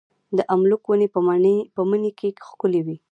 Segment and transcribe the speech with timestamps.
[0.37, 1.07] د املوک ونې
[1.75, 2.97] په مني کې ښکلې وي.